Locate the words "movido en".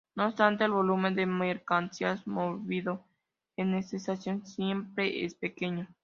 2.25-3.75